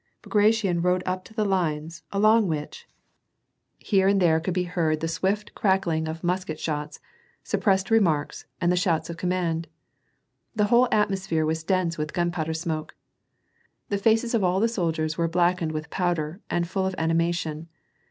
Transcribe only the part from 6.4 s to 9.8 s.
shots, suppressed remarks, and the shouts of command.